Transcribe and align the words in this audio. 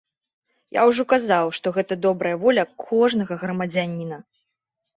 Я 0.77 0.85
ўжо 0.91 1.03
казаў, 1.13 1.51
што 1.59 1.67
гэта 1.75 1.99
добрая 2.07 2.33
воля 2.47 2.65
кожнага 2.89 3.41
грамадзяніна. 3.45 4.17